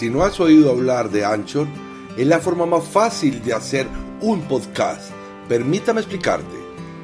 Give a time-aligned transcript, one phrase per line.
[0.00, 1.66] Si no has oído hablar de Anchor,
[2.16, 3.86] es la forma más fácil de hacer
[4.22, 5.10] un podcast.
[5.46, 6.56] Permítame explicarte.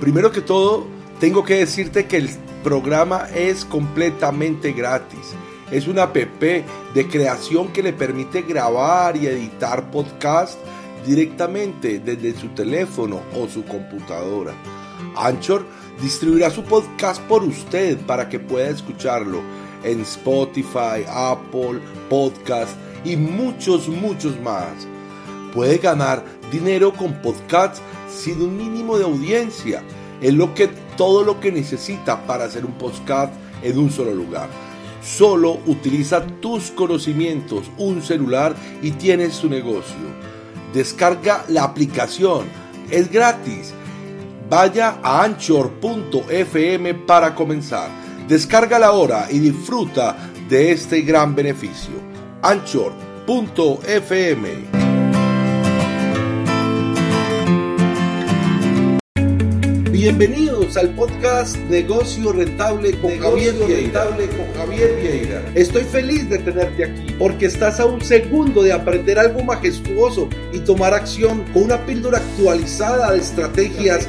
[0.00, 0.86] Primero que todo,
[1.20, 2.30] tengo que decirte que el
[2.64, 5.34] programa es completamente gratis
[5.70, 10.58] es una app de creación que le permite grabar y editar podcast
[11.06, 14.54] directamente desde su teléfono o su computadora.
[15.14, 15.66] Anchor
[16.00, 19.42] distribuirá su podcast por usted para que pueda escucharlo
[19.84, 22.72] en Spotify, Apple, Podcast
[23.04, 24.86] y muchos, muchos más.
[25.54, 29.82] Puede ganar dinero con podcasts sin un mínimo de audiencia.
[30.20, 33.32] Es lo que todo lo que necesita para hacer un podcast
[33.62, 34.48] en un solo lugar.
[35.02, 39.96] Solo utiliza tus conocimientos, un celular y tienes tu negocio.
[40.74, 42.46] Descarga la aplicación,
[42.90, 43.72] es gratis.
[44.50, 48.07] Vaya a anchor.fm para comenzar.
[48.28, 51.94] Descárgala ahora y disfruta de este gran beneficio.
[52.42, 52.98] Anchor.fm
[59.90, 65.42] Bienvenidos al podcast Negocio Rentable con, Javier, Rentable con Javier Vieira.
[65.54, 70.58] Estoy feliz de tenerte aquí porque estás a un segundo de aprender algo majestuoso y
[70.58, 74.06] tomar acción con una píldora actualizada de estrategias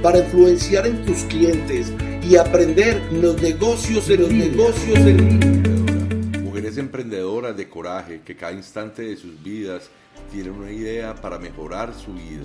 [0.00, 1.92] para influenciar en tus clientes
[2.30, 6.40] y aprender los negocios de los negocios en línea.
[6.40, 9.90] Mujeres emprendedoras de coraje que cada instante de sus vidas
[10.30, 12.44] tienen una idea para mejorar su vida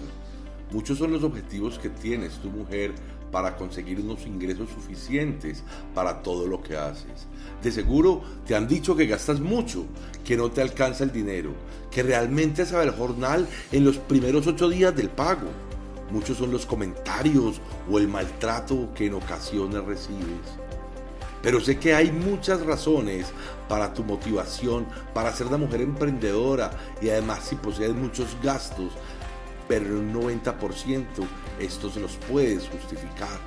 [0.72, 2.94] Muchos son los objetivos que tienes tu mujer
[3.32, 5.64] para conseguir unos ingresos suficientes
[5.94, 7.28] para todo lo que haces.
[7.62, 9.86] De seguro te han dicho que gastas mucho,
[10.24, 11.54] que no te alcanza el dinero,
[11.92, 15.48] que realmente sabe el jornal en los primeros ocho días del pago.
[16.12, 20.66] Muchos son los comentarios o el maltrato que en ocasiones recibes.
[21.42, 23.28] Pero sé que hay muchas razones
[23.70, 26.72] para tu motivación, para ser una mujer emprendedora
[27.02, 28.92] y además si posees muchos gastos,
[29.68, 31.06] pero en un 90%
[31.60, 33.40] estos los puedes justificar,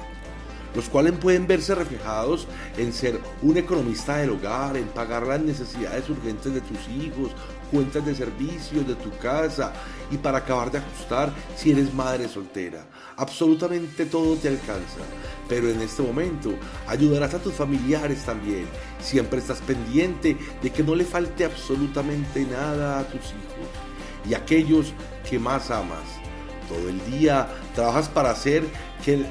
[0.78, 2.46] los cuales pueden verse reflejados
[2.76, 7.32] en ser un economista del hogar, en pagar las necesidades urgentes de tus hijos,
[7.72, 9.72] cuentas de servicios de tu casa
[10.08, 12.86] y para acabar de ajustar si eres madre soltera.
[13.16, 15.00] Absolutamente todo te alcanza,
[15.48, 16.54] pero en este momento
[16.86, 18.68] ayudarás a tus familiares también.
[19.00, 24.92] Siempre estás pendiente de que no le falte absolutamente nada a tus hijos y aquellos
[25.28, 26.27] que más amas.
[26.68, 28.64] Todo el día trabajas para hacer
[29.04, 29.24] que,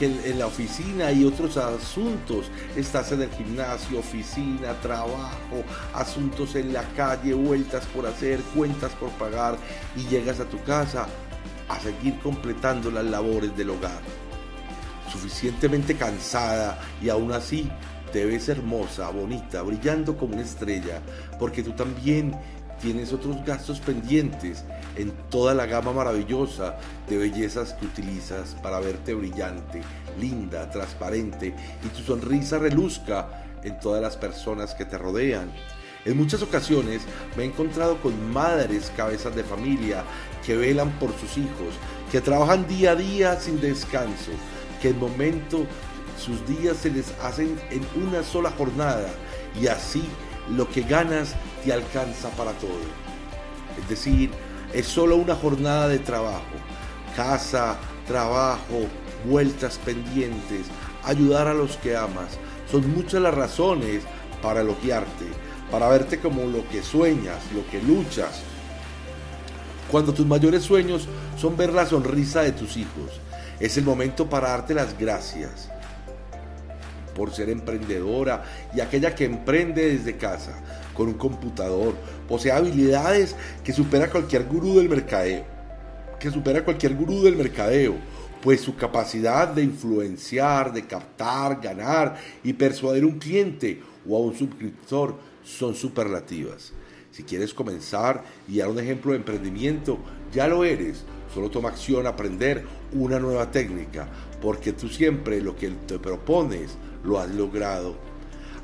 [0.00, 2.50] en la oficina y otros asuntos.
[2.76, 5.64] Estás en el gimnasio, oficina, trabajo,
[5.94, 9.56] asuntos en la calle, vueltas por hacer, cuentas por pagar
[9.96, 11.06] y llegas a tu casa
[11.68, 14.00] a seguir completando las labores del hogar.
[15.10, 17.70] Suficientemente cansada y aún así
[18.12, 21.00] te ves hermosa, bonita, brillando como una estrella,
[21.38, 22.36] porque tú también
[22.80, 24.64] tienes otros gastos pendientes
[24.96, 26.76] en toda la gama maravillosa
[27.08, 29.82] de bellezas que utilizas para verte brillante,
[30.20, 35.50] linda, transparente y tu sonrisa reluzca en todas las personas que te rodean.
[36.04, 37.02] En muchas ocasiones
[37.36, 40.04] me he encontrado con madres cabezas de familia
[40.44, 41.74] que velan por sus hijos,
[42.12, 44.30] que trabajan día a día sin descanso,
[44.80, 45.66] que en momento
[46.16, 49.08] sus días se les hacen en una sola jornada
[49.60, 50.04] y así
[50.48, 51.34] lo que ganas
[51.74, 52.80] alcanza para todo.
[53.80, 54.30] Es decir,
[54.72, 56.42] es solo una jornada de trabajo.
[57.14, 57.76] Casa,
[58.06, 58.86] trabajo,
[59.24, 60.66] vueltas pendientes,
[61.04, 62.38] ayudar a los que amas.
[62.70, 64.02] Son muchas las razones
[64.42, 65.26] para elogiarte,
[65.70, 68.42] para verte como lo que sueñas, lo que luchas.
[69.90, 71.08] Cuando tus mayores sueños
[71.38, 73.20] son ver la sonrisa de tus hijos,
[73.60, 75.70] es el momento para darte las gracias
[77.16, 81.94] por ser emprendedora y aquella que emprende desde casa con un computador,
[82.28, 83.34] posee habilidades
[83.64, 85.44] que supera cualquier gurú del mercadeo,
[86.20, 87.94] que supera cualquier gurú del mercadeo,
[88.42, 94.36] pues su capacidad de influenciar, de captar, ganar y persuadir un cliente o a un
[94.36, 96.72] suscriptor son superlativas.
[97.10, 99.98] Si quieres comenzar y dar un ejemplo de emprendimiento,
[100.34, 101.04] ya lo eres.
[101.32, 104.06] Solo toma acción a aprender una nueva técnica,
[104.40, 107.94] porque tú siempre lo que te propones lo has logrado.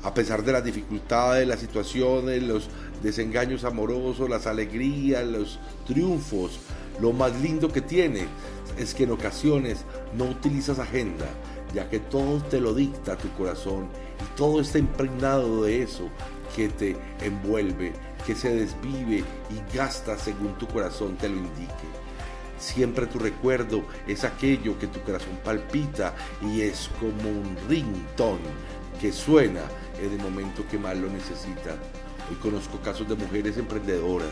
[0.03, 2.67] A pesar de las dificultades, las situaciones, los
[3.01, 6.59] desengaños amorosos, las alegrías, los triunfos,
[7.01, 8.25] lo más lindo que tiene
[8.77, 9.85] es que en ocasiones
[10.17, 11.25] no utilizas agenda,
[11.73, 13.87] ya que todo te lo dicta tu corazón
[14.19, 16.09] y todo está impregnado de eso
[16.55, 17.93] que te envuelve,
[18.25, 22.02] que se desvive y gasta según tu corazón te lo indique.
[22.63, 28.39] Siempre tu recuerdo es aquello que tu corazón palpita y es como un ringtone
[29.01, 29.59] que suena
[30.01, 31.75] en el momento que más lo necesita.
[32.29, 34.29] Hoy conozco casos de mujeres emprendedoras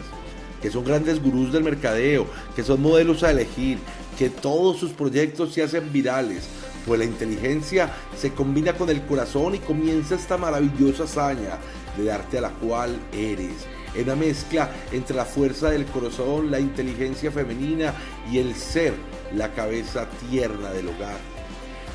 [0.62, 2.26] que son grandes gurús del mercadeo,
[2.56, 3.80] que son modelos a elegir,
[4.18, 6.48] que todos sus proyectos se hacen virales,
[6.86, 11.58] pues la inteligencia se combina con el corazón y comienza esta maravillosa hazaña
[11.98, 16.60] de darte a la cual eres en una mezcla entre la fuerza del corazón, la
[16.60, 17.94] inteligencia femenina
[18.32, 18.94] y el ser,
[19.36, 21.18] la cabeza tierna del hogar.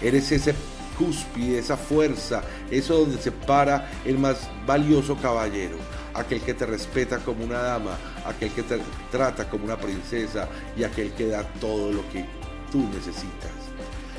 [0.02, 0.54] Eres ese
[0.98, 5.76] cúspide, esa fuerza, eso donde se para el más valioso caballero,
[6.14, 8.78] aquel que te respeta como una dama, aquel que te
[9.10, 12.24] trata como una princesa y aquel que da todo lo que
[12.72, 13.50] tú necesitas.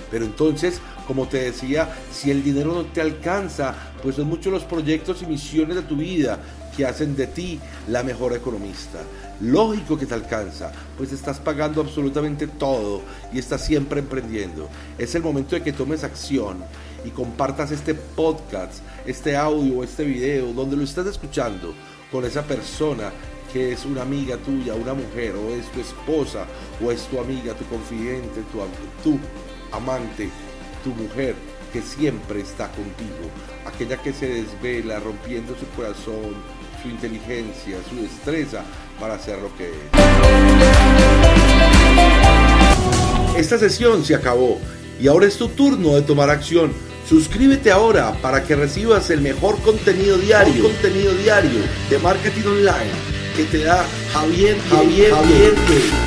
[0.10, 4.64] Pero entonces, como te decía, si el dinero no te alcanza, pues son muchos los
[4.64, 6.40] proyectos y misiones de tu vida
[6.78, 9.00] que hacen de ti la mejor economista.
[9.42, 13.02] Lógico que te alcanza, pues estás pagando absolutamente todo
[13.34, 14.70] y estás siempre emprendiendo.
[14.98, 16.64] Es el momento de que tomes acción
[17.04, 18.76] y compartas este podcast,
[19.08, 21.74] este audio este video, donde lo estás escuchando
[22.12, 23.12] con esa persona
[23.52, 26.46] que es una amiga tuya, una mujer, o es tu esposa,
[26.84, 29.20] o es tu amiga, tu confidente, tu, tu
[29.72, 30.30] amante,
[30.84, 31.36] tu mujer,
[31.72, 33.32] que siempre está contigo,
[33.66, 36.36] aquella que se desvela rompiendo su corazón,
[36.82, 38.64] su inteligencia, su destreza
[39.00, 39.76] para hacer lo que es.
[43.38, 44.60] Esta sesión se acabó
[45.00, 46.74] y ahora es tu turno de tomar acción.
[47.08, 53.44] Suscríbete ahora para que recibas el mejor contenido diario, contenido diario de marketing online que
[53.46, 56.07] te da Javier Javier Javier.